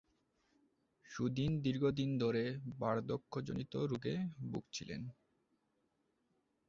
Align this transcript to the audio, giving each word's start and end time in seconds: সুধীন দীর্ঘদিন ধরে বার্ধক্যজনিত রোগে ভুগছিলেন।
সুধীন 1.05 1.51
দীর্ঘদিন 1.61 2.09
ধরে 2.17 2.43
বার্ধক্যজনিত 2.79 3.73
রোগে 3.91 4.15
ভুগছিলেন। 4.43 5.01